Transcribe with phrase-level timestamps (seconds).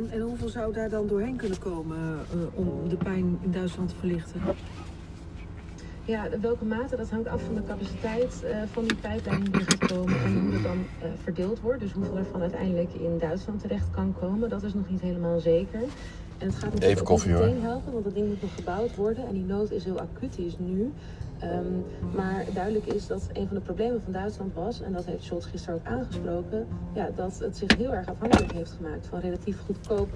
[0.00, 3.88] En, en hoeveel zou daar dan doorheen kunnen komen eh, om de pijn in Duitsland
[3.88, 4.40] te verlichten?
[6.04, 9.60] Ja, welke mate, dat hangt af van de capaciteit eh, van die pijplijn die er
[9.60, 11.80] gaat komen en hoe het dan eh, verdeeld wordt.
[11.80, 15.80] Dus hoeveel ervan uiteindelijk in Duitsland terecht kan komen, dat is nog niet helemaal zeker.
[16.38, 19.26] En het gaat natuurlijk Even koffie, meteen helpen, want dat ding moet nog gebouwd worden.
[19.26, 20.92] En die nood is heel acuut, die is nu.
[21.40, 25.24] Ehm, maar duidelijk is dat een van de problemen van Duitsland was, en dat heeft
[25.24, 29.56] Scholz gisteren ook aangesproken, ja, dat het zich heel erg afhankelijk heeft gemaakt van relatief
[29.66, 30.08] goedkoop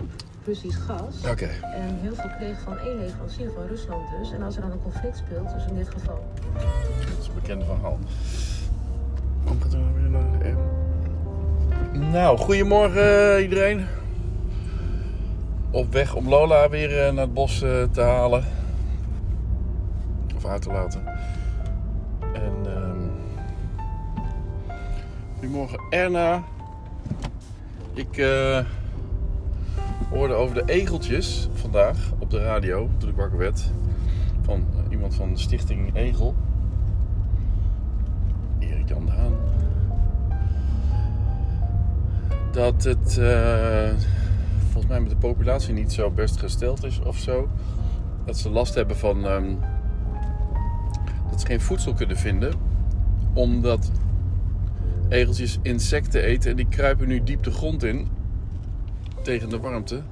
[0.44, 1.30] Russisch gas.
[1.30, 1.48] Oké.
[1.74, 4.32] En heel veel kreeg van één leverancier van Rusland dus.
[4.32, 6.62] En als er dan een conflict speelt, dus in dit geval Dat
[7.20, 7.98] is een bekende verhaal.
[9.42, 10.84] Waarom gaat er nou weer naar de M?
[12.10, 13.86] Nou, goedemorgen eh, iedereen.
[15.70, 18.44] Op weg om Lola weer eh, naar het bos eh, te halen.
[20.36, 21.02] Of uit te laten.
[22.44, 22.98] En ehm
[25.38, 26.42] goedemorgen Erna.
[27.92, 28.64] Ik eh,
[30.10, 33.70] hoorde over de egeltjes vandaag op de radio toen ik wakker werd.
[34.42, 36.34] Van iemand van de stichting Egel.
[38.58, 39.10] Erik Jan.
[42.52, 43.90] Dat het eh,
[44.62, 47.48] volgens mij met de populatie niet zo best gesteld is of zo.
[48.24, 49.54] Dat ze last hebben van ehm,
[51.34, 52.54] dat ze geen voedsel kunnen vinden.
[53.32, 53.90] Omdat
[55.08, 58.08] egeltjes insecten eten en die kruipen nu diep de grond in
[59.22, 60.02] tegen de warmte.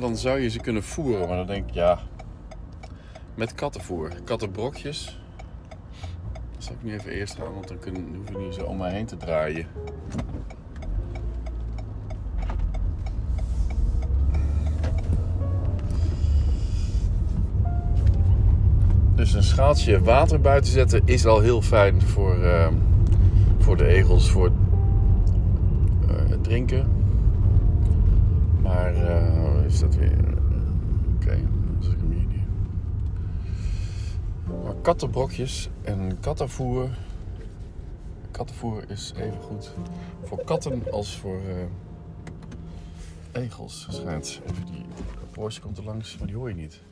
[0.00, 1.98] Dan zou je ze kunnen voeren, maar dan denk ik ja.
[3.34, 5.20] Met kattenvoer, kattenbrokjes.
[6.54, 8.76] Dat zal ik nu even eerst gaan, want dan kunnen, hoef je niet zo om
[8.76, 9.66] mij heen te draaien.
[19.14, 22.74] Dus een schaaltje water buiten zetten is al heel fijn voor, ehm,
[23.58, 24.50] voor de egels, voor
[26.08, 26.97] eh, het drinken.
[29.78, 30.38] Eh, dat weer.
[31.14, 32.46] Oké, hem hier neer.
[34.64, 36.88] Maar kattenbrokjes en kattenvoer.
[38.30, 39.70] Kattenvoer is even goed
[40.24, 43.86] voor katten als voor eh, egels.
[43.90, 44.40] Schijnt.
[44.50, 44.84] Even die
[45.30, 46.82] Porsche komt er langs, maar die hoor je niet.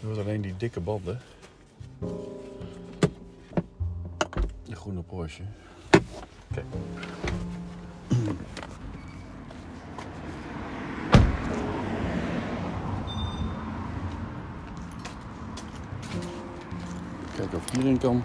[0.00, 1.20] Je hoort alleen die dikke banden.
[4.64, 5.42] De groene Porsche.
[8.24, 8.36] Kijk.
[17.36, 18.22] Kijken of ik hierin kan.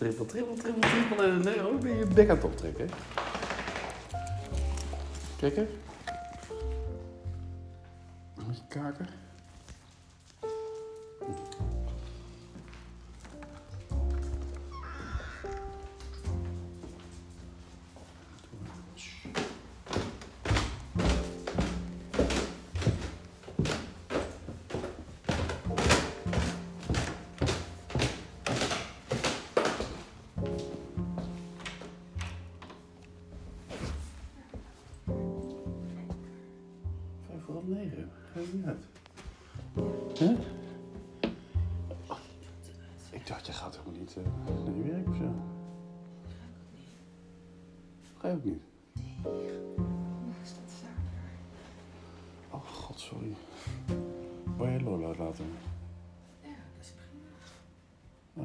[0.08, 1.24] Trippel, trippel, trippel, trippel, trippel.
[1.24, 2.88] En nee, oh, ben je bek aan het optrekken.
[5.36, 5.56] Kijk.
[8.34, 9.08] Met je kaker.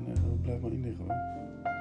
[0.04, 1.73] gewoon, eh, blijf maar in liggen hoor.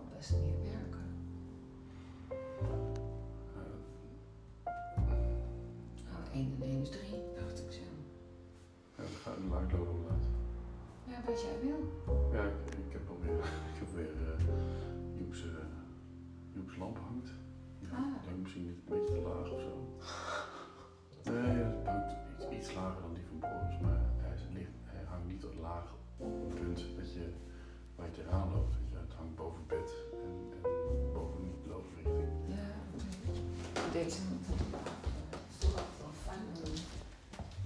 [0.00, 1.06] ook best meer werken.
[6.08, 7.86] Nou, 1 en 1 is 3, dacht ik zo.
[8.96, 10.30] Ja, we gaan een laag lopen laten.
[11.04, 11.80] Ja, wat jij wil.
[12.32, 13.38] Ja, ik, ik heb alweer,
[13.72, 14.44] ik heb weer eh,
[15.18, 15.50] Joep's, uh,
[16.52, 17.30] Joep's lamp hangt.
[17.78, 18.38] Ja, ah.
[18.42, 19.74] misschien een beetje te laag of zo.
[21.24, 25.04] Eh, nee, het hangt iets, iets lager dan die van Boris, maar hij, ligt, hij
[25.04, 27.32] hangt niet laag op het punt dat je,
[27.96, 28.79] waar je tegenaan loopt
[29.20, 29.88] hangt boven bed
[30.24, 30.32] en,
[31.12, 32.28] boven niet looprichting.
[32.46, 32.68] Ja,
[33.92, 34.20] dit.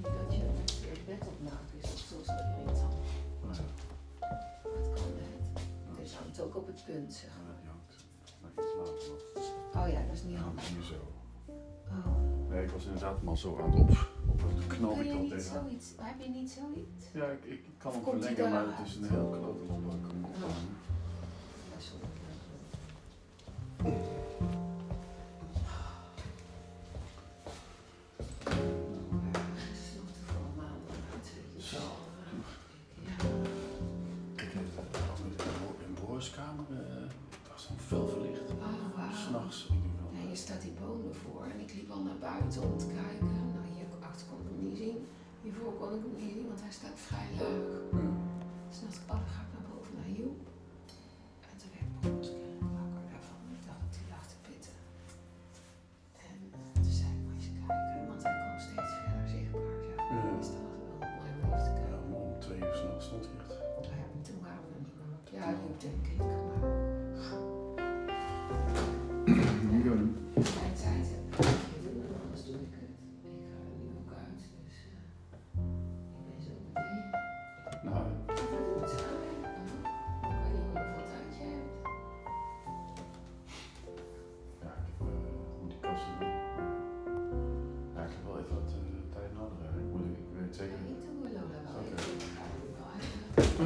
[0.01, 0.43] Dat je
[0.89, 3.59] het bed opmaakt is of soms wel iets anders.
[4.63, 5.63] Dat kan net.
[5.99, 7.55] Deze hangt ook op het punt, zeg maar.
[7.55, 7.93] Ja, die hangt.
[9.75, 10.65] Oh ja, dat is niet handig.
[10.65, 10.95] Zo.
[11.89, 12.51] Oh.
[12.51, 14.09] Nee, ik was inderdaad maar zo aan het op.
[14.39, 15.63] Toen knal ik al tegen
[15.97, 17.05] Heb je niet zoiets?
[17.13, 19.85] Ja, ik, ik kan hem verlengen, maar het is een heel grote lomp.
[21.75, 22.24] ましょう。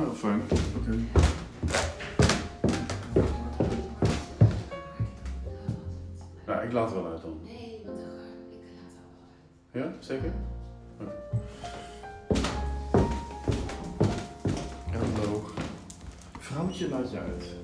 [0.01, 0.43] Oh, fijn.
[0.43, 0.79] Oké.
[0.79, 1.05] Okay.
[6.47, 7.41] Nou, ik laat wel uit dan.
[7.45, 8.25] Nee, wat Ik laat wel
[9.83, 9.93] uit.
[9.93, 10.33] Ja, zeker?
[11.01, 11.15] Okay.
[14.93, 15.45] Hallo.
[16.39, 17.55] Vrouwtje laat je uit.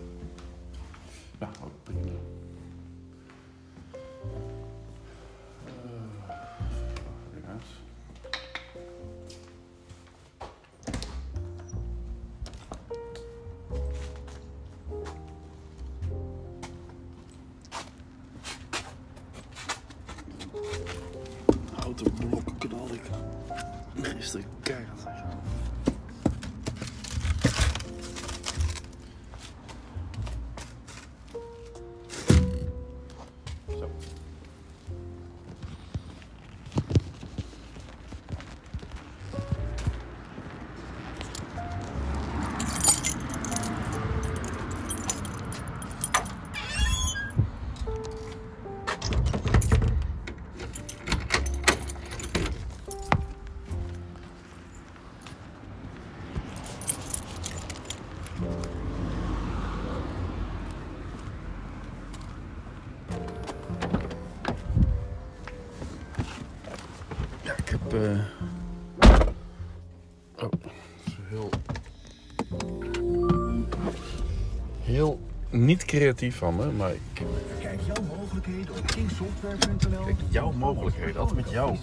[75.65, 77.23] Niet creatief van me, maar ik
[77.61, 80.05] Kijk jouw mogelijkheden op kingsoftware.nl.
[80.05, 81.21] kijk jouw mogelijkheden.
[81.21, 81.77] Altijd met jou.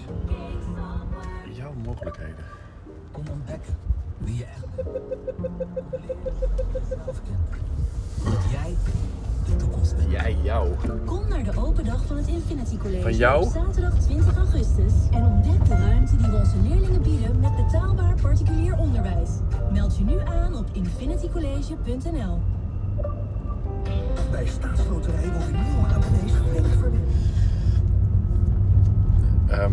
[1.53, 2.45] Jouw mogelijkheden.
[3.11, 3.77] Kom ontdekken
[4.17, 4.87] wie je echt bent.
[8.23, 8.75] Dat jij
[9.45, 10.11] de toekomst bent.
[10.11, 10.69] Jij, jou.
[11.05, 13.49] Kom naar de open dag van het Infinity College Van jou?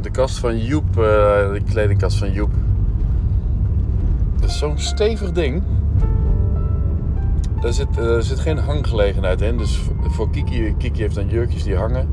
[0.03, 0.95] De kast van Joep, eh,
[1.53, 2.51] de kledingkast van Joep.
[4.41, 5.63] Dat is zo'n stevig ding.
[7.61, 9.57] Daar zit, er zit geen hanggelegenheid in.
[9.59, 12.09] Dus voor- Kiki, Kiki heeft dan jurkjes die hangen.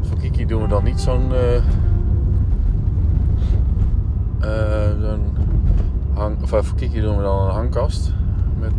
[0.00, 1.32] Voor Kiki doen we dan niet zo'n.
[1.32, 1.56] eh,
[4.40, 5.18] eh,
[6.14, 8.12] hang, eh, voor Kiki doen we dan een hangkast.
[8.60, 8.72] Met,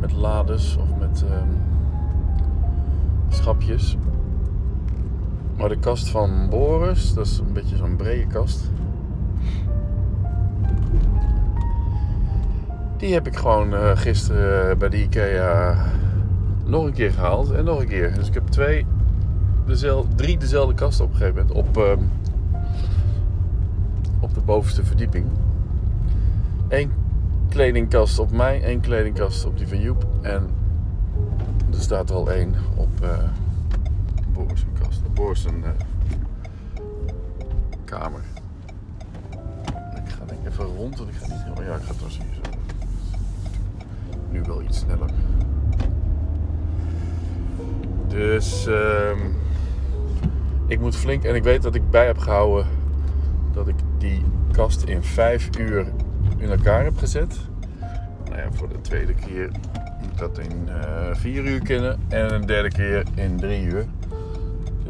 [0.00, 1.48] met lades of met ehm,
[3.28, 3.96] schapjes.
[5.60, 8.70] Maar de kast van Boris, dat is een beetje zo'n brede kast.
[12.96, 15.76] Die heb ik gewoon eh, gisteren bij de IKEA
[16.64, 18.14] nog een keer gehaald en nog een keer.
[18.14, 18.86] Dus ik heb twee,
[19.66, 22.02] dezelfde, drie dezelfde kasten op een gegeven moment op, ehm,
[24.20, 25.26] op de bovenste verdieping.
[26.68, 26.92] Eén
[27.48, 30.06] kledingkast op mij, één kledingkast op die van Joep.
[30.20, 30.48] En
[31.72, 33.08] er staat er al één op eh
[35.28, 35.70] een eh,
[37.84, 38.20] kamer.
[39.94, 41.62] Ik ga denk ik even rond, want ik ga niet helemaal...
[41.62, 42.22] Ja, ik ga het zo.
[44.30, 45.10] Nu wel iets sneller.
[48.08, 49.18] Dus ehm,
[50.66, 51.24] ik moet flink...
[51.24, 52.66] En ik weet dat ik bij heb gehouden
[53.52, 55.92] dat ik die kast in vijf uur
[56.36, 57.38] in elkaar heb gezet.
[58.24, 59.50] Nou ja, voor de tweede keer
[60.00, 62.00] moet dat in eh, vier uur kunnen.
[62.08, 63.86] En een derde keer in drie uur.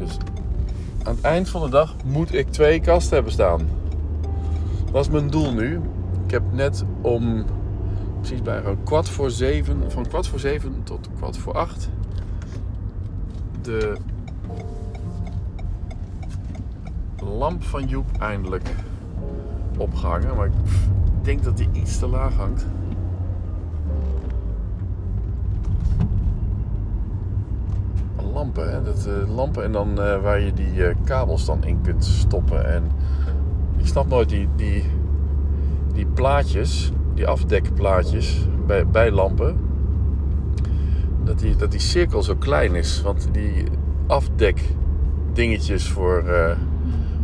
[0.01, 0.17] Dus
[1.03, 3.69] aan het eind van de dag moet ik twee kasten hebben staan.
[4.91, 5.81] Dat is mijn doel nu.
[6.25, 7.45] Ik heb net om
[8.19, 11.89] precies bij kwart voor zeven, van kwart voor zeven tot kwart voor acht,
[13.61, 13.97] de
[17.37, 18.69] lamp van Joep eindelijk
[19.77, 20.35] opgehangen.
[20.35, 20.53] Maar ik
[21.21, 22.65] denk dat die iets te laag hangt.
[28.55, 28.73] Lampen.
[28.73, 28.83] Hè?
[28.83, 32.73] Dat, eh, lampen en dan eh, waar je die eh, kabels dan in kunt stoppen.
[32.73, 32.91] En
[33.77, 34.83] ik snap nooit die, die,
[35.93, 39.57] die plaatjes, die afdekplaatjes bij, bij lampen.
[41.23, 43.01] Dat die, dat die cirkel zo klein is.
[43.01, 43.63] Want die
[44.07, 46.23] afdekdingetjes voor...
[46.27, 46.57] eh,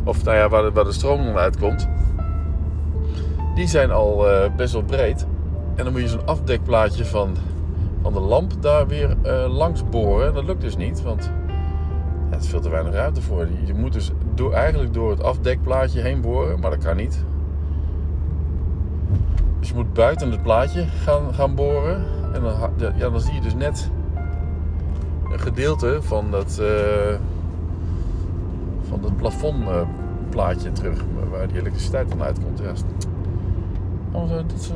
[0.04, 1.88] of nou ja, waar de, waar de stroom uitkomt.
[3.56, 4.26] Die zijn al
[4.58, 5.26] best wel breed.
[5.76, 7.36] En dan moet je zo'n afdekplaatje van
[8.12, 10.34] van de lamp daar weer eh, langs boren.
[10.34, 11.32] Dat lukt dus niet, want
[12.30, 13.48] ja, het is veel te weinig ruimte voor.
[13.66, 17.24] Je moet dus door, eigenlijk door het afdekplaatje heen boren, maar dat kan niet.
[19.60, 22.06] Dus je moet buiten het plaatje gaan, gaan boren.
[22.34, 22.54] En dan,
[22.98, 23.90] ja, dan zie je dus net
[25.32, 27.16] een gedeelte van dat, eh,
[28.90, 32.60] van dat plafondplaatje terug, waar die elektriciteit dan uitkomt.
[32.60, 32.84] Ja, zo,
[34.28, 34.72] dat is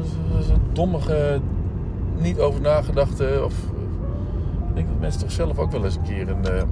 [0.48, 1.42] zo'n dommige
[2.22, 3.42] niet over nagedachte.
[3.46, 6.46] Of eh, ik denk dat mensen toch zelf ook wel eens een keer een.
[6.46, 6.64] eh,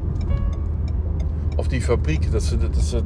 [1.56, 3.02] of die fabriek, dat ze, dat ze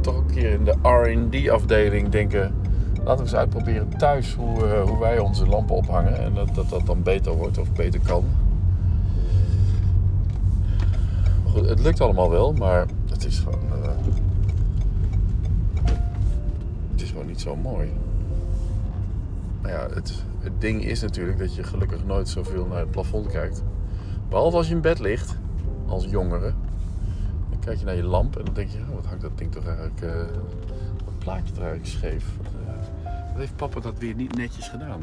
[0.00, 2.54] toch een keer in de RD-afdeling denken.
[2.96, 6.18] Laten we eens uitproberen thuis hoe, eh, hoe wij onze lampen ophangen.
[6.18, 8.24] En dat, dat dat dan beter wordt of beter kan.
[11.52, 13.58] Goed, het lukt allemaal wel, maar het is gewoon.
[16.92, 17.92] het is gewoon niet zo mooi.
[19.62, 23.26] Maar ja, het, het ding is natuurlijk dat je gelukkig nooit zoveel naar het plafond
[23.26, 23.62] kijkt.
[24.28, 25.36] Behalve als je in bed ligt,
[25.86, 26.52] als jongere.
[27.50, 29.52] Dan kijk je naar je lamp en dan denk je, oh, wat hangt dat ding
[29.52, 30.00] toch eigenlijk...
[30.00, 30.24] eh
[31.04, 32.36] dat plaatje toch eigenlijk scheef.
[32.36, 35.00] Wat, eh, wat heeft papa dat weer niet netjes gedaan?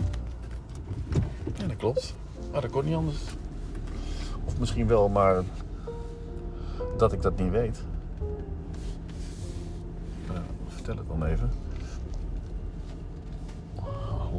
[1.57, 2.15] Ja, dat klopt.
[2.51, 3.23] Maar dat kon niet anders.
[4.45, 5.43] Of misschien wel, maar
[6.97, 7.83] dat ik dat niet weet.
[10.27, 11.51] Nou, vertel het dan even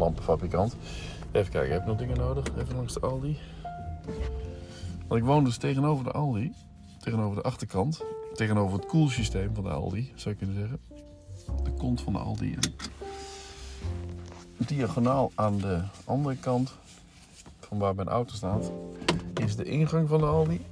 [0.01, 0.77] lampenfabrikant.
[1.33, 2.45] Even kijken, heb ik nog dingen nodig?
[2.59, 3.39] Even langs de Aldi.
[5.07, 6.53] Want ik woon dus tegenover de Aldi.
[6.99, 8.05] Tegenover de achterkant.
[8.35, 10.81] Tegenover het koelsysteem van de Aldi, zou je kunnen zeggen.
[11.65, 12.55] De kont van de Aldi.
[14.59, 16.75] En diagonaal aan de andere kant,
[17.61, 18.73] van waar mijn auto staat,
[19.35, 20.65] is de ingang van de Aldi.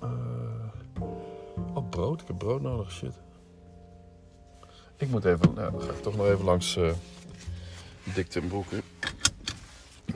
[0.00, 0.08] Eh
[1.74, 2.20] oh, brood.
[2.20, 2.92] Ik heb brood nodig.
[2.92, 3.14] Shit.
[4.96, 6.90] Ik moet even, nou, ga ik toch nog even langs eh
[8.04, 8.82] Dik ten Broeke.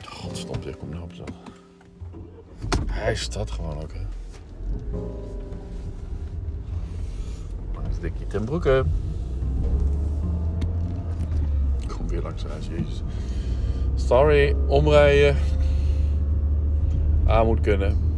[0.05, 1.23] Godstop, zeg, kom nou op zo.
[2.85, 4.01] Hij staat gewoon ook, hè.
[7.73, 8.85] Langs Dikkie ten Broeke.
[11.79, 13.01] Ik kom weer langs huis, jezus.
[13.95, 15.37] Sorry, omrijden.
[17.25, 18.08] Aan moet kunnen.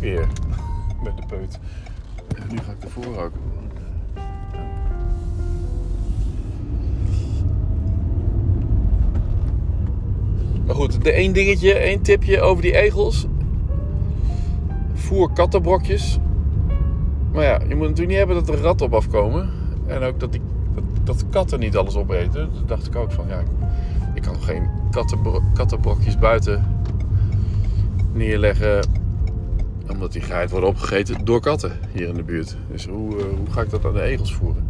[1.04, 1.58] met de peut.
[2.50, 3.32] Nu ga ik ervoor ook.
[10.66, 13.26] Maar goed, de één dingetje, één tipje over die egels.
[14.94, 16.18] Voer kattenbrokjes.
[17.32, 19.50] Maar ja, je moet natuurlijk niet hebben dat er ratten op afkomen.
[19.86, 20.40] En ook dat, die,
[21.04, 22.50] dat, katten niet alles opeten.
[22.66, 23.42] Dacht ik ook van, ja,
[24.14, 26.82] ik kan geen kattenbro kattenbrokjes buiten
[28.12, 28.99] neerleggen
[29.90, 32.56] omdat die geit worden opgegeten door katten hier in de buurt.
[32.70, 34.66] Dus hoe, uh, hoe ga ik dat aan de egels voeren?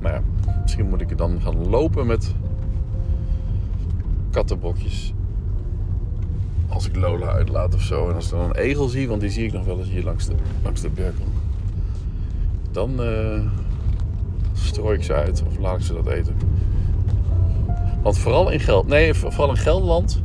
[0.00, 0.22] Maar ja,
[0.62, 2.34] misschien moet ik er dan gaan lopen met
[4.30, 5.12] kattenbrokjes.
[6.68, 8.08] Als ik Lola uitlaat of zo.
[8.08, 10.04] En als ik dan een egel zie, want die zie ik nog wel eens hier
[10.04, 11.14] langs de, langs de berg.
[12.70, 13.40] Dan uh,
[14.52, 16.36] strooi ik ze uit of laat ik ze dat eten.
[18.02, 20.22] Want vooral in Geld, nee, vooral in Gelderland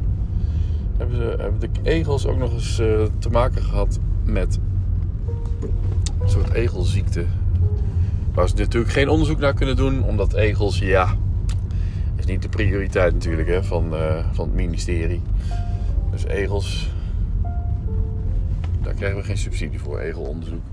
[0.98, 4.60] hebben, ze, hebben de egels ook nog eens uh, te maken gehad met
[6.20, 7.25] een soort egelziekte.
[8.34, 11.16] Waar ze natuurlijk geen onderzoek naar kunnen doen, omdat egels, ja,
[12.16, 15.22] is niet de prioriteit natuurlijk hè, van, uh, van het ministerie.
[16.12, 16.92] Dus egels,
[18.81, 20.64] daar krijgen we geen subsidie voor, egelonderzoek.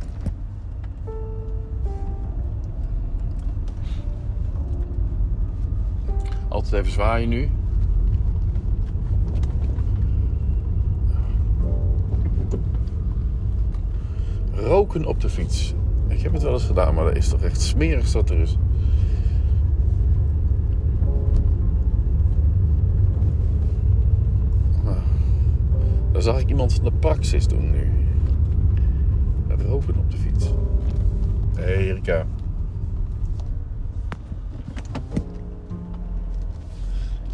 [6.48, 7.48] Altijd even zwaaien nu.
[14.68, 15.74] Roken op de fiets.
[16.07, 18.59] Ik heb het wel eens gedaan, maar dat is toch echt smerig dat er is.
[24.85, 24.96] Nou,
[26.12, 27.98] daar zag ik iemand van de praxis doen nu.
[29.68, 30.44] Roken op de fiets.
[31.57, 32.26] Hé hey, Erika.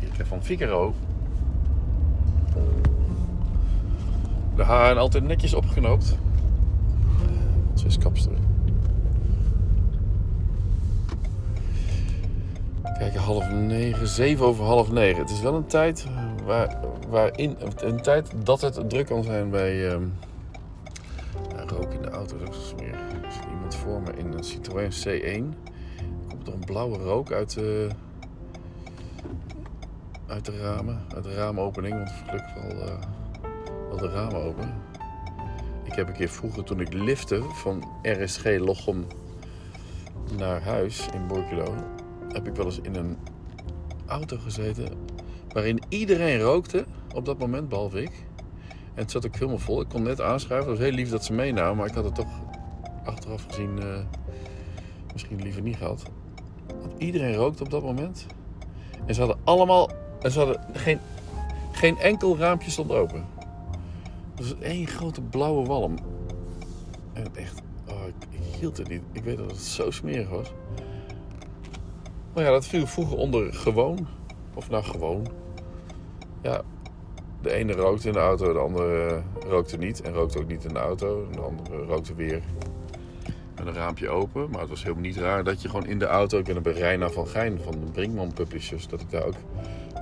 [0.03, 0.95] Erika van Figaro.
[4.57, 6.19] De haren altijd netjes opgeknoopt.
[7.75, 8.33] Ze is kapster.
[12.99, 15.21] Kijk, half negen, zeven over half negen.
[15.21, 16.07] Het is wel een tijd
[16.45, 20.13] waar, waarin, een tijd dat het druk kan zijn bij um,
[21.67, 22.39] rook in de auto.
[22.39, 22.75] Dat is.
[22.79, 25.59] Er is iemand voor me in een Citroën C1.
[25.99, 27.89] Er komt er een blauwe rook uit de,
[30.27, 31.95] uit de ramen, uit de raamopening.
[31.95, 32.99] Want gelukkig wel, uh,
[33.89, 34.75] wel de ramen open.
[35.95, 39.07] Ik heb een keer vroeger, toen ik lifte van RSG Lochem
[40.37, 41.75] naar huis in Borculo,
[42.33, 43.17] heb ik wel eens in een
[44.07, 44.89] auto gezeten
[45.53, 48.27] waarin iedereen rookte op dat moment, behalve ik.
[48.69, 49.81] En het zat ook helemaal vol.
[49.81, 50.71] Ik kon net aanschuiven.
[50.71, 52.41] Het was heel lief dat ze meenamen, maar ik had het toch
[53.05, 53.99] achteraf gezien uh,
[55.13, 56.03] misschien liever niet gehad.
[56.67, 58.27] Want iedereen rookte op dat moment.
[59.07, 60.99] En ze hadden allemaal, en ze hadden geen,
[61.73, 63.34] geen enkel raampje stond open.
[64.35, 65.99] Het was één grote blauwe walm.
[67.13, 69.03] En echt, oh, ik, hield het niet.
[69.13, 70.53] Ik weet dat het zo smerig was.
[72.35, 74.07] Maar ja, dat viel vroeger onder gewoon.
[74.55, 75.27] Of nou gewoon.
[76.43, 76.63] Ja,
[77.41, 80.01] de ene rookte in de auto, de andere rookte niet.
[80.01, 81.27] En rookte ook niet in de auto.
[81.31, 82.43] De andere rookte weer
[83.57, 84.51] met een raampje open.
[84.51, 86.39] Maar het was helemaal niet raar dat je gewoon in de auto...
[86.39, 88.89] Ik ben bij Reina van Gein van de Brinkman Publishers.
[88.89, 89.37] Dat ik daar ook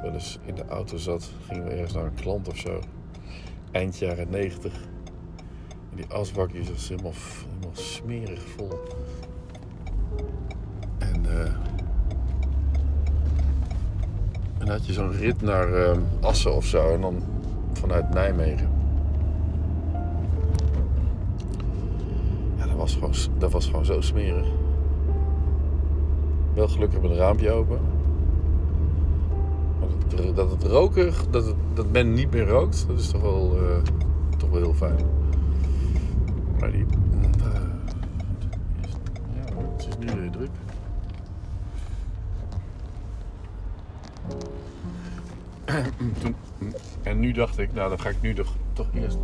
[0.03, 1.31] wel eens in de auto zat.
[1.47, 2.81] Gingen we ergens naar een klant of zo
[3.73, 4.73] eind jaren 90.
[5.91, 7.13] En die asbakjes was helemaal,
[7.49, 8.81] helemaal smerig vol.
[10.99, 11.27] En,
[14.59, 16.95] en dan had je zo'n rit naar uh, Assen of zo.
[16.95, 17.23] En dan
[17.73, 18.71] vanuit Nijmegen.
[22.57, 24.47] Ja, dat was gewoon, dat was gewoon zo smerig.
[26.55, 27.92] Wel gelukkig met een raampje open.
[30.17, 33.77] Dat het roken, dat, het, dat men niet meer rookt, dat is toch wel, uh,
[34.39, 35.07] toch wel heel fijn.
[36.59, 36.87] Maar die.
[37.39, 37.53] Uh,
[39.35, 40.51] ja, het is nu weer druk.
[47.03, 49.19] En nu dacht ik, nou dan ga ik nu toch, toch eerst,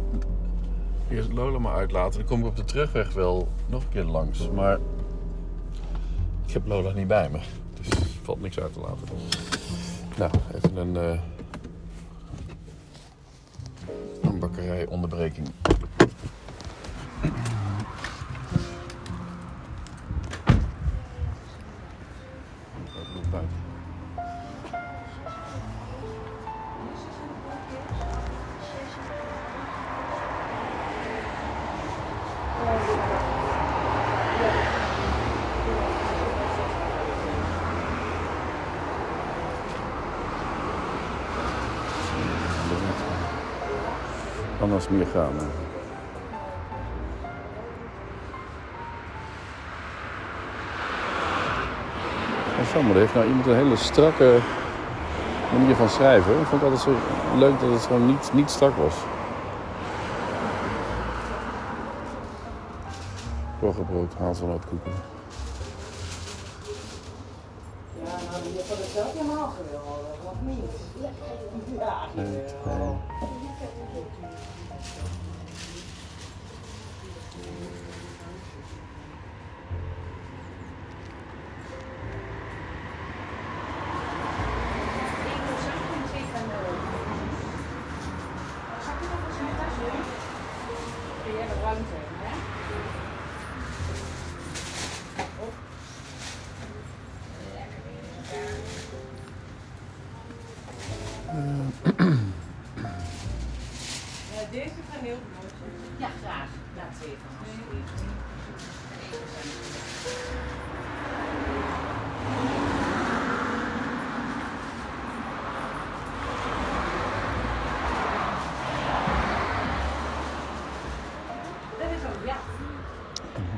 [1.08, 2.18] eerst Lola maar uitlaten.
[2.18, 4.50] Dan kom ik op de terugweg wel nog een keer langs.
[4.50, 4.78] Maar
[6.46, 7.38] ik heb Lola niet bij me.
[7.80, 7.88] Dus
[8.22, 9.57] valt niks uit te laten.
[10.18, 11.20] Nou, even een, eh
[14.22, 15.48] een bakkerijonderbreking.
[44.88, 45.32] Meer gaan.
[52.72, 54.38] Sander heeft nou iemand een hele strakke
[55.52, 56.40] manier van schrijven.
[56.40, 56.94] Ik vond het altijd zo
[57.38, 58.94] leuk dat het gewoon niet, niet strak was.
[63.60, 64.90] Roggebrood, hazelnootkoeken.
[64.90, 65.17] Ja,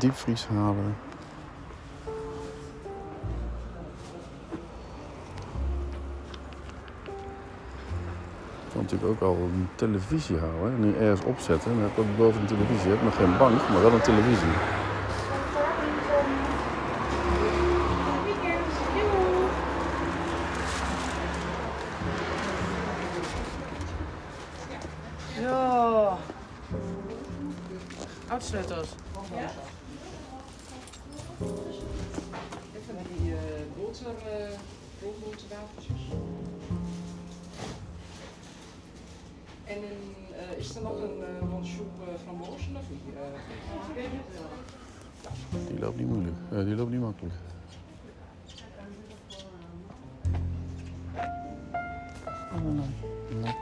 [0.01, 0.97] diepvries halen.
[8.67, 10.73] Ik kan natuurlijk ook al een televisie halen.
[10.73, 11.71] En nu ergens opzetten.
[11.71, 12.91] En dan heb ik ook boven een televisie.
[12.91, 14.80] Heb nog geen bank, maar wel een televisie.
[31.40, 33.38] Even die uh,
[33.76, 34.59] boter, uh,
[35.03, 36.00] roomboterwafeltjes.
[39.64, 41.26] En een, uh, is er nog een uh,
[42.09, 43.00] uh, frambozen of niet?
[43.14, 43.20] Uh,
[45.68, 46.37] Die loopt niet moeilijk.
[46.50, 47.35] Eh, die loopt niet makkelijk.
[53.40, 53.55] nou,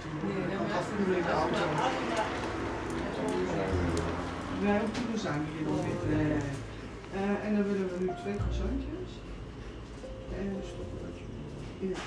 [0.00, 1.24] voel ik
[5.12, 5.80] de zijn we hier nog.
[7.12, 9.10] Eh, en dan willen we nu twee croissantjes.
[10.38, 11.24] En een stokbroodje.
[11.78, 11.98] Ja.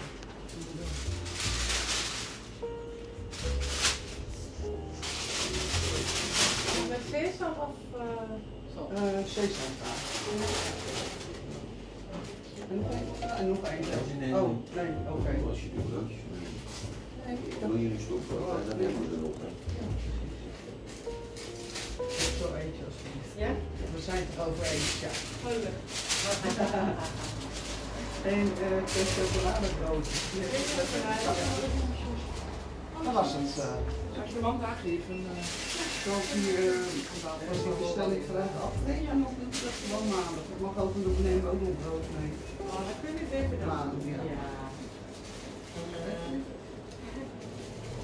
[6.89, 8.03] Met sesam of uh,
[8.73, 8.89] zo?
[8.93, 10.01] Uh, sesamtaart.
[12.69, 13.38] En nog één?
[13.38, 14.36] En nog één.
[14.36, 15.49] Oh, nee, oké.
[15.49, 15.69] Als je
[17.25, 17.69] wil.
[17.69, 18.47] Wil je een stokbrood?
[18.47, 19.38] Ja, dan nemen we erop.
[19.43, 19.49] hè.
[22.39, 23.33] Zo eentje alsjeblieft.
[23.43, 23.51] Ja?
[23.95, 25.12] We zijn het erover eens, ja.
[25.41, 25.75] Gelukkig.
[28.23, 30.21] En uh, twee chocoladebroodjes.
[33.03, 33.57] Dat was het.
[33.57, 35.15] Uh, Als je de man daar geven.
[35.15, 35.29] Uh,
[37.49, 38.73] was die bestelling vanuit af.
[38.88, 39.53] Nee, ja, nog niet.
[39.63, 40.45] Dat is gewoon maandag.
[40.55, 42.31] Ik mag ook nog nemen ook nog brood mee.
[42.73, 43.67] oh, dan kun je het even doen.
[43.67, 44.21] Maandag, ja.
[44.33, 44.51] ja.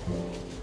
[0.09, 0.58] Thank you.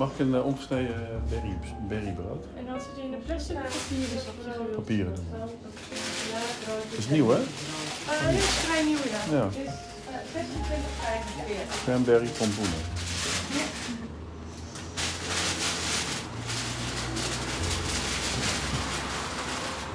[0.00, 1.58] Mag ik een uh, ongesneden uh, berry,
[1.88, 2.44] berrybrood?
[2.56, 4.22] En dan zit je in een plastic papier, dus
[4.74, 5.14] Papieren.
[6.90, 7.38] Dat is nieuw, hè?
[7.38, 9.36] Uh, dit is vrij nieuw, ja.
[9.36, 9.44] Ja.
[9.44, 9.62] Het is
[10.34, 10.46] uh,
[11.80, 11.82] 26,45.
[11.84, 12.82] Cranberry pompoenen.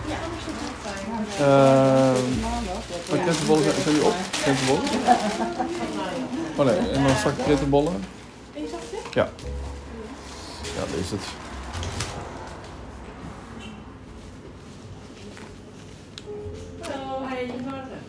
[0.07, 1.05] Ja, anders is het fijn.
[1.39, 1.49] Uh,
[3.09, 4.13] maar krentenbollen zijn, die op?
[4.31, 4.83] Krentenbollen?
[6.55, 7.93] Oh nee, en dan zak krentenbollen?
[8.53, 9.09] Zakje?
[9.13, 9.29] Ja.
[10.85, 11.21] Ja, dat is het.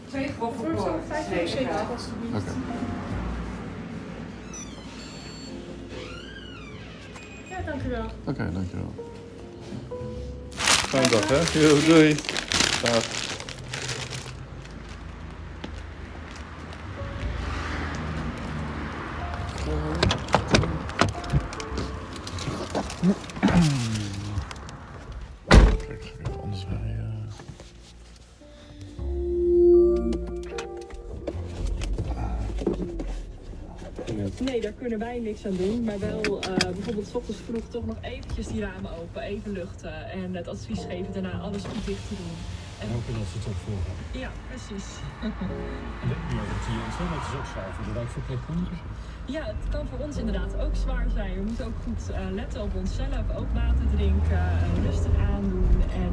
[0.09, 1.01] Twee Koffie voor voor.
[1.09, 2.35] 75 alsjeblieft.
[2.35, 2.53] Oké.
[7.49, 8.05] Ja, dankjewel.
[8.25, 8.95] Oké, dankjewel.
[10.57, 11.87] Fijne dag, hè?
[11.87, 12.17] Doei.
[12.83, 13.26] Dag.
[35.37, 35.85] Niks aan doen.
[35.85, 40.11] Maar wel eh, bijvoorbeeld 's ochtends vroeg toch nog eventjes die ramen open, even luchten.
[40.11, 42.37] En het advies geven daarna alles goed dicht te doen.
[42.81, 43.92] En Hopen dat ze het opvolgen.
[44.25, 44.88] ja, precies.
[46.37, 48.79] Ja, dat zie je zo, dat is ook zwaar voor de wijkverpleegkundigen.
[49.37, 51.35] Ja, het kan voor ons inderdaad ook zwaar zijn.
[51.40, 55.75] We moeten ook goed eh, letten op onszelf, ook water drinken, eh, rustig aandoen.
[56.03, 56.12] En,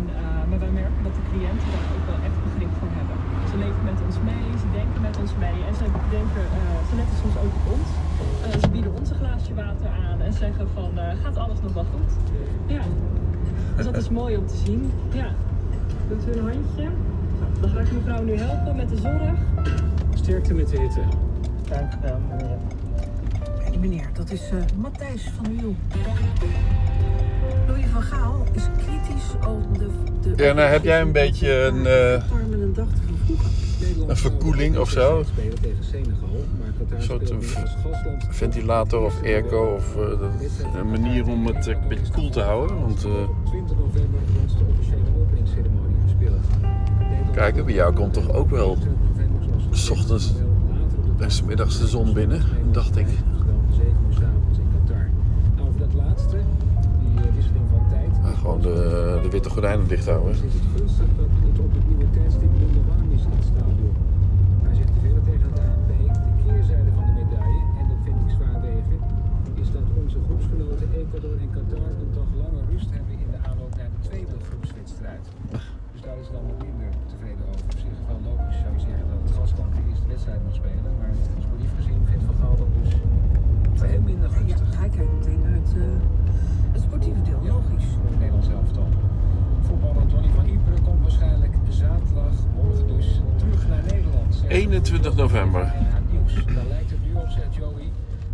[0.49, 3.32] maar wij merken dat de cliënten daar ook wel echt begrip voor hebben.
[3.53, 6.95] Ze leven met ons mee, ze denken met ons mee en ze denken, eh, ze
[6.95, 7.89] letten soms ook op ons.
[8.43, 11.73] Eh, ze bieden ons een glaasje water aan en zeggen van, eh, gaat alles nog
[11.73, 12.11] wel goed?
[12.65, 12.81] Ja,
[13.75, 14.91] dus dat is mooi om te zien.
[15.11, 15.27] Ja,
[16.09, 16.87] doet u een handje?
[17.61, 19.37] Dan ga ik mevrouw nu helpen met de zorg.
[20.13, 21.01] Sterkte met de hitte.
[21.69, 22.57] Dank u wel, meneer.
[23.59, 25.75] Hey, meneer, dat is eh, Matthijs van Wiel.
[27.67, 29.89] Louis van Gaal is kritisch over de...
[30.35, 32.73] de Ja, nou heb jij een beetje een, eh, Farmen
[34.07, 35.23] een verkoeling of zo?
[36.89, 37.33] Een soort.
[38.29, 42.79] Ventilator of airco of eh, een manier om het eh, een beetje koel te houden.
[42.79, 46.39] Want 20 november rond de officiële openingsceremonie gespeeld.
[47.33, 50.33] kijk, bij jou komt toch ook wel 20 november zoals s ochtends
[51.17, 53.05] en s middags de zon binnen, dacht ik.
[53.05, 55.09] Dan 7 uur 's avonds in Qatar.
[55.55, 56.37] Nou, over dat laatste,
[57.15, 58.09] die wisseling van tijd.
[58.23, 60.35] Ja, gewoon de, de witte gordijnen dicht houden.
[71.23, 75.25] En Qatar een dag langer rust hebben in de aanloop naar de tweede groepswedstrijd.
[75.91, 77.65] Dus daar is dan wat minder tevreden over.
[77.73, 80.91] Op zich wel logisch zou je zeggen dat het gaskamp de eerste wedstrijd moet spelen,
[80.99, 81.13] maar
[81.45, 82.91] sportief gezien vindt Van Gaal dat dus
[83.81, 84.69] veel minder Ja, gunstig.
[84.81, 85.97] hij kijkt meteen naar het, eh,
[86.75, 87.87] het sportieve deel, logisch.
[87.99, 88.89] Voor het Nederlands elftal.
[89.67, 93.07] Voetballer Donny van Ypres komt waarschijnlijk zaterdag, morgen dus,
[93.41, 94.29] terug naar Nederland.
[94.35, 95.61] zegt 21 november.
[95.79, 96.33] En haar nieuws.
[96.57, 97.87] Daar lijkt het nu op, zegt Joey.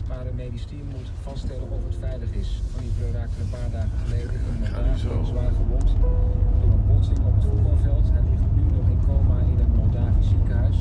[0.09, 2.49] Maar een medisch team moet vaststellen of het veilig is.
[2.73, 5.89] Van Ypres raakte een paar dagen geleden in Moldavië zwaar gewond
[6.61, 8.05] door een botsing op het voetbalveld.
[8.15, 10.77] Hij ligt nu nog in coma in een Moldavisch ziekenhuis.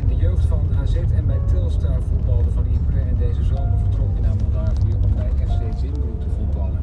[0.00, 4.10] In de jeugd van AZ en bij Telstar voetbalde van Ypres en deze zomer vertrok
[4.12, 6.82] hij naar Moldavië om bij FC Zimbru te voetballen.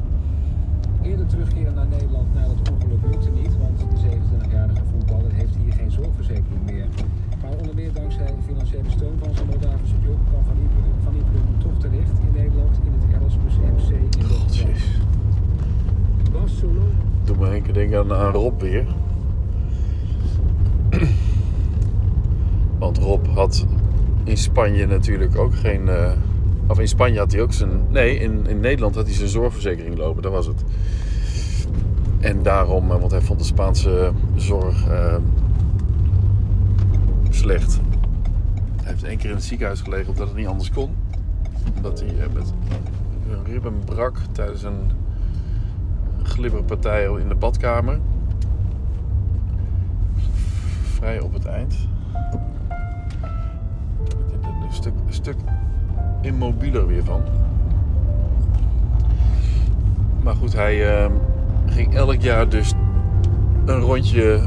[1.02, 5.72] Eerder terugkeren naar Nederland na het ongeluk lukte niet, want de 27-jarige voetballer heeft hier
[5.72, 6.88] geen zorgverzekering meer.
[7.50, 11.14] Maar onder meer dankzij financiële steun van zijn Moldavische club kan Van Ypres van
[11.58, 14.78] toch terecht in Nederland in het Erasmus MC in Rotterdam.
[16.48, 16.82] Solo
[17.24, 18.86] Doe me een keer denken aan, aan Rob weer.
[22.78, 23.66] Want Rob had
[24.24, 25.88] in Spanje natuurlijk ook geen.
[25.88, 26.12] eh,
[26.66, 27.70] of in Spanje had hij ook zijn.
[27.88, 30.64] Nee, in, in Nederland had hij zijn zorgverzekering lopen, dat was het.
[32.20, 35.16] En daarom, eh, want hij vond de Spaanse zorg eh,
[37.40, 37.80] slecht.
[38.82, 40.90] Hij heeft één keer in het ziekenhuis gelegen omdat het niet anders kon.
[41.76, 42.52] Omdat hij eh, met
[43.30, 44.90] een ribben brak tijdens een
[46.22, 47.98] glibberpartij in de badkamer.
[50.94, 51.74] Vrij op het eind.
[54.42, 55.36] Een stuk, een stuk
[56.20, 57.22] immobieler weer van.
[60.22, 61.12] Maar goed, hij ehm,
[61.66, 62.72] ging elk jaar dus
[63.64, 64.40] een rondje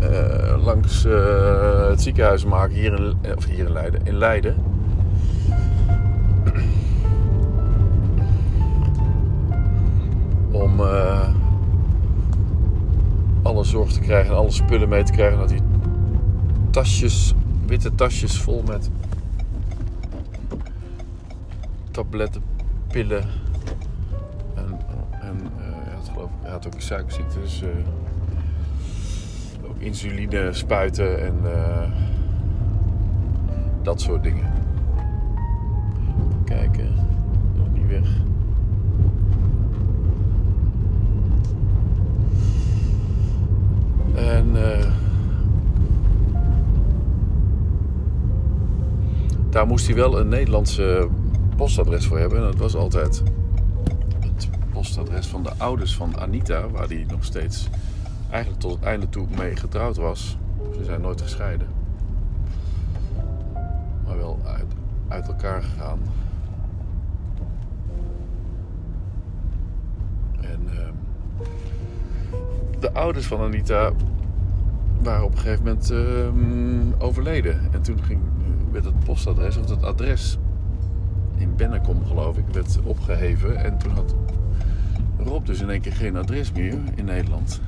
[0.00, 4.06] eh, langs eh, het ziekenhuis maken hier in, of hier in Leiden.
[4.06, 4.54] In Leiden.
[10.50, 11.28] Om eh,
[13.42, 15.38] alle zorg te krijgen en alle spullen mee te krijgen.
[15.38, 15.60] Dat hij
[16.70, 17.34] tasjes,
[17.66, 18.90] witte tasjes vol met
[21.90, 22.42] tabletten,
[22.88, 23.24] pillen.
[24.54, 24.80] En,
[25.20, 27.62] en hij, had geloof, hij had ook suikerziekte, dus
[29.70, 31.90] ook insuline spuiten en eh,
[33.82, 34.52] dat soort dingen.
[36.44, 36.94] Kijken,
[37.56, 38.08] nog niet weg.
[44.14, 44.92] En eh,
[49.50, 51.08] daar moest hij wel een Nederlandse
[51.56, 52.38] postadres voor hebben.
[52.38, 53.22] En dat was altijd
[54.20, 57.68] het postadres van de ouders van Anita, waar hij nog steeds
[58.30, 60.38] eigenlijk tot het einde toe mee getrouwd was.
[60.76, 61.68] Ze zijn nooit gescheiden.
[64.04, 64.72] Maar wel uit,
[65.08, 65.98] uit elkaar gegaan.
[70.40, 70.92] En ehm,
[72.80, 73.92] de ouders van Anita
[75.02, 77.72] waren op een gegeven moment ehm, overleden.
[77.72, 78.20] En toen ging,
[78.70, 80.38] werd het postadres, of het adres
[81.36, 83.56] in Bennekom geloof ik, werd opgeheven.
[83.56, 84.14] En toen had
[85.18, 87.60] Rob dus in één keer geen adres meer in Nederland.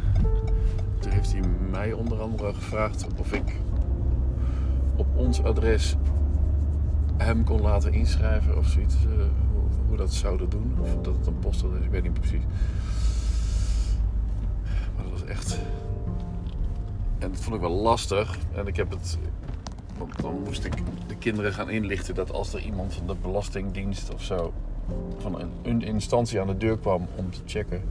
[1.23, 3.57] Heeft hij mij onder andere gevraagd of ik
[4.97, 5.97] op ons adres
[7.17, 8.95] hem kon laten inschrijven of zoiets.
[8.95, 9.11] eh,
[9.53, 10.77] hoe, hoe dat zouden doen.
[10.81, 12.43] Of dat het een postadres, ik weet niet precies.
[14.95, 15.59] Maar dat was echt...
[17.19, 18.39] En dat vond ik wel lastig.
[18.55, 19.19] En ik heb het...
[20.21, 20.75] Dan moest ik
[21.07, 24.53] de kinderen gaan inlichten dat als er iemand van de Belastingdienst of zo...
[25.19, 27.83] van een, een instantie aan de deur kwam om te checken...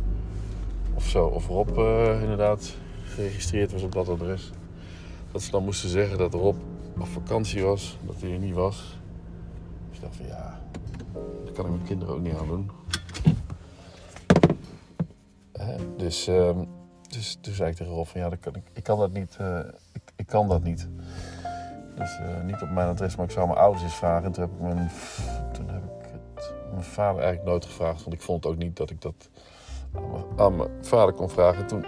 [0.93, 2.75] of zo, of Rob eh, inderdaad
[3.12, 4.52] geregistreerd was op dat adres.
[5.32, 6.56] Dat ze dan moesten zeggen dat Rob
[7.00, 9.00] op vakantie was, dat hij er niet was.
[9.89, 10.62] Dus ik dacht van ja,
[11.45, 12.71] dat kan ik mijn kinderen ook niet aan doen.
[15.97, 16.63] Dus, ehm,
[17.08, 19.36] dus toen zei ik tegen Rob van ja, dat kan ik, ik kan dat niet.
[19.39, 19.60] eh,
[19.93, 20.88] ik, ik kan dat niet.
[21.95, 24.26] Dus eh, niet op mijn adres, maar ik zou mijn ouders eens vragen.
[24.26, 24.91] En toen heb ik mijn,
[25.54, 28.04] toen heb ik het, mijn vader eigenlijk nooit gevraagd.
[28.04, 29.30] Want ik vond ook niet dat ik dat
[29.95, 31.62] aan mijn, aan mijn vader kon vragen.
[31.62, 31.86] En toen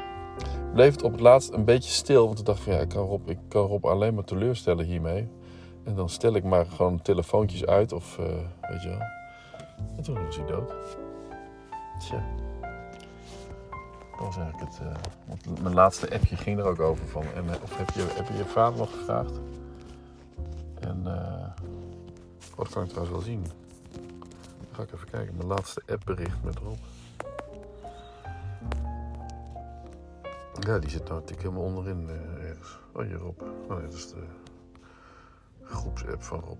[0.73, 2.25] bleef het op het laatst een beetje stil.
[2.25, 5.27] Want ik dacht van ja, ik kan Rob, ik kan Rob alleen maar teleurstellen hiermee.
[5.83, 8.25] En dan stel ik maar gewoon telefoontjes uit of eh,
[8.69, 9.01] weet je wel.
[9.97, 10.73] En toen was hij dood.
[11.99, 12.23] Tja.
[14.17, 14.79] Dat was eigenlijk het.
[14.87, 14.95] eh,
[15.27, 17.23] want mijn laatste appje ging er ook over van.
[17.35, 19.39] En, eh, of heb je, heb je je vader nog gevraagd?
[20.79, 21.47] En eh
[22.55, 23.43] wat kan ik trouwens wel zien?
[24.57, 25.35] Dan ga ik even kijken.
[25.35, 26.77] Mijn laatste appbericht met Rob.
[30.59, 32.79] Ja, die zit nou natuurlijk helemaal onderin eh, ergens.
[32.93, 33.41] Oh, hier Rob.
[33.41, 34.23] Oh nee, dat is de
[35.63, 36.59] groepsapp van Rob.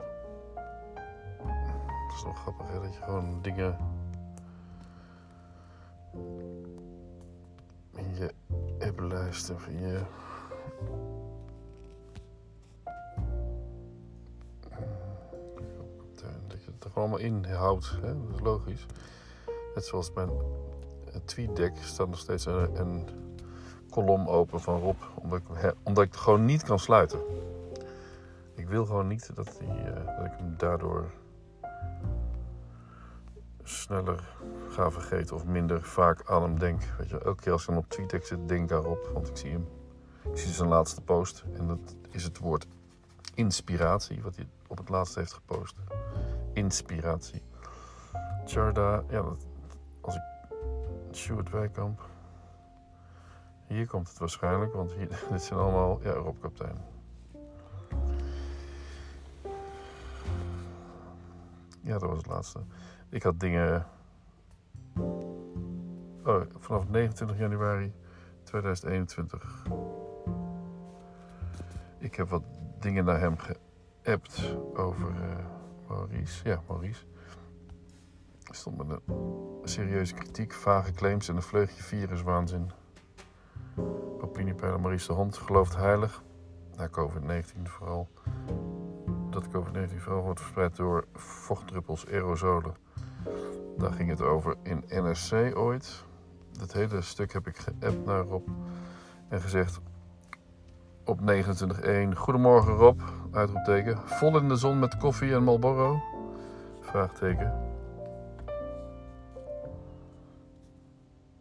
[2.07, 3.77] Dat is nog grappig hè, dat je gewoon dingen
[7.95, 8.33] in je
[8.79, 10.01] applijst of in je...
[16.47, 18.21] Dat je het er gewoon allemaal in houdt, hè?
[18.27, 18.85] dat is logisch.
[19.75, 20.29] Net zoals mijn
[21.25, 23.07] tweetdeck staat nog steeds een, een
[23.93, 27.19] kolom open van Rob, omdat ik, omdat ik het gewoon niet kan sluiten.
[28.55, 31.11] Ik wil gewoon niet dat, die, eh, dat ik hem daardoor
[33.63, 34.35] sneller
[34.69, 36.81] ga vergeten of minder vaak aan hem denk.
[36.97, 39.51] Weet je, elke keer als ik dan op TweetDeck zit, denk Rob, want ik zie
[39.51, 39.67] hem.
[40.31, 42.67] Ik zie zijn laatste post en dat is het woord
[43.33, 45.75] inspiratie, wat hij op het laatst heeft gepost.
[46.53, 47.41] Inspiratie.
[48.45, 49.47] Charda, ja, dat,
[50.01, 50.21] als ik
[51.11, 52.11] Stuart Wijkamp.
[53.73, 56.77] Hier komt het waarschijnlijk, want hier, dit zijn allemaal, ja, Rob Kaptein.
[61.81, 62.59] Ja, dat was het laatste.
[63.09, 63.85] Ik had dingen.
[66.23, 67.93] Oh, vanaf 29 januari
[68.43, 69.65] 2021.
[71.97, 72.43] Ik heb wat
[72.79, 75.45] dingen naar hem geappt over eh,
[75.87, 76.49] Maurice.
[76.49, 77.03] Ja, Maurice.
[78.43, 82.71] Er stond met een serieuze kritiek, vage claims en een vleugje viruswaanzin.
[84.21, 86.23] Opiniepeiler Maurice de Hond gelooft heilig,
[86.75, 88.07] na COVID-19 vooral,
[89.29, 92.75] dat COVID-19 vooral wordt verspreid door vochtdruppels, aerosolen.
[93.77, 96.03] Daar ging het over in NRC ooit.
[96.51, 98.47] Dat hele stuk heb ik geappt naar Rob
[99.29, 99.79] en gezegd
[101.05, 102.15] op 29.1.
[102.15, 103.01] Goedemorgen Rob,
[103.31, 103.97] uitroepteken.
[104.05, 106.01] Vol in de zon met koffie en Marlboro?
[106.81, 107.62] Vraagteken.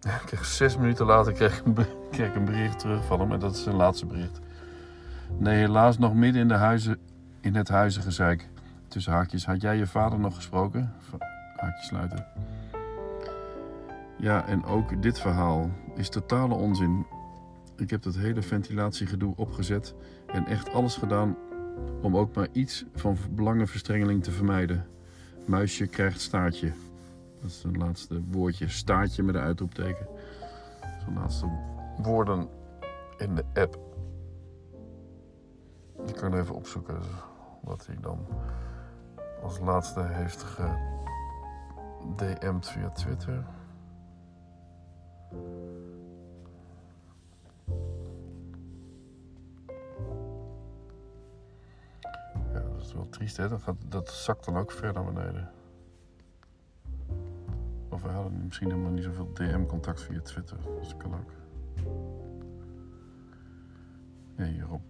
[0.42, 1.58] Zes minuten later kreeg
[2.10, 3.32] ik, een, bericht terug van hem.
[3.32, 4.40] En dat is zijn laatste bericht.
[5.38, 6.98] Nee, helaas nog midden in, de huizen,
[7.40, 8.48] in het huizengezeik.
[8.88, 9.46] Tussen haakjes.
[9.46, 10.92] Had jij je vader nog gesproken?
[11.56, 12.26] Haakjes sluiten.
[14.18, 17.06] Ja, en ook dit verhaal is totale onzin.
[17.76, 19.94] Ik heb dat hele ventilatiegedoe opgezet
[20.26, 21.36] en echt alles gedaan
[22.02, 24.86] om ook maar iets van belangenverstrengeling te vermijden.
[25.46, 26.72] Muisje krijgt staartje.
[27.42, 28.68] Dat is een laatste woordje.
[28.68, 30.06] Staartje met een uitroepteken.
[31.04, 31.46] Zo'n laatste
[32.02, 32.48] woorden
[33.18, 33.78] in de app.
[36.06, 37.00] Ik kan even opzoeken
[37.60, 38.26] wat hij dan
[39.42, 40.42] als laatste heeft
[42.06, 43.44] gedM'd via Twitter.
[52.52, 53.48] Ja, dat is wel triest, hè?
[53.48, 55.50] Dat, dat zakt dan ook ver naar beneden.
[57.92, 60.56] Of we hadden misschien helemaal niet zoveel DM-contact via Twitter.
[60.80, 61.32] Dat kan ook.
[64.36, 64.82] Ja, hierop.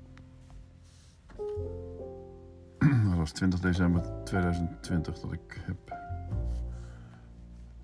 [3.09, 5.91] Dat was 20 december 2020 dat ik heb.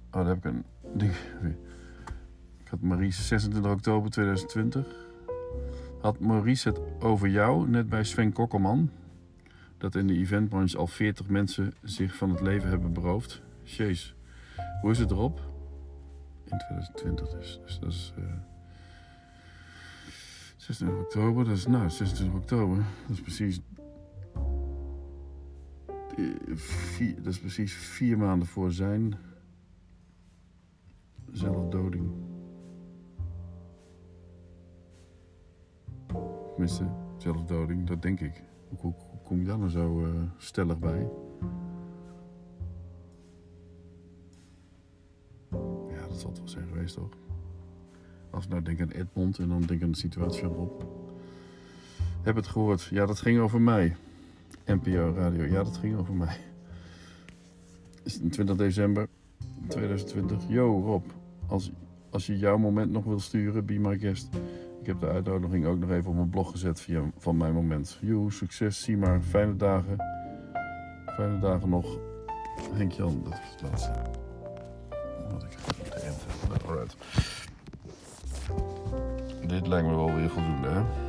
[0.07, 0.65] Oh, daar heb ik een
[0.95, 1.13] ding.
[2.59, 4.87] Ik had Maurice 26 oktober 2020.
[6.01, 8.91] Had Maurice het over jou, net bij Sven Kokkelman.
[9.79, 13.43] Dat in de eventbranche al 40 mensen zich van het leven hebben beroofd.
[13.63, 14.17] Jeez.
[14.81, 15.41] Hoe is het erop?
[16.45, 17.61] In 2020 dus.
[17.65, 18.13] Dus dat is...
[18.17, 18.25] eh
[20.57, 22.77] 26 oktober, dat is nou 26 oktober.
[22.77, 23.61] Dat is precies...
[26.17, 29.15] eh, Vier, dat is precies vier maanden voor zijn
[31.33, 32.11] zelfdoding.
[36.51, 36.85] Tenminste,
[37.17, 38.43] zelfdoding, dat denk ik.
[38.77, 38.95] Hoe
[39.25, 41.09] kom je daar nou zo eh, stellig bij?
[46.19, 47.09] Dat zal het wel zijn geweest, toch?
[48.31, 50.83] Als ik nou denk aan Edmond en dan denk aan de situatie van Rob.
[52.23, 52.83] Heb het gehoord?
[52.83, 53.97] Ja, dat ging over mij.
[54.67, 55.45] NPO Radio.
[55.45, 56.37] Ja, dat ging over mij.
[58.03, 59.09] Is het 20 december
[59.69, 60.43] 2020.
[60.49, 61.05] Yo Rob,
[61.47, 61.73] als,
[62.11, 64.29] als je jouw moment nog wil sturen, be my guest.
[64.81, 67.99] Ik heb de uitnodiging ook nog even op mijn blog gezet via van mijn moment.
[68.01, 69.21] Yo, succes, zie maar.
[69.23, 69.97] Fijne dagen.
[71.07, 71.99] Fijne dagen nog.
[72.73, 73.93] Henk Jan, dat was het laatste.
[75.31, 75.78] Wat ik
[79.47, 81.08] Dit lijkt me wel weer voldoende, hè?